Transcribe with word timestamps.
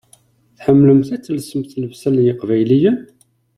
Tḥemmlemt 0.57 1.09
ad 1.15 1.21
telsemt 1.23 1.71
llebsa 1.81 2.09
n 2.09 2.15
yeqbayliyen? 2.25 2.97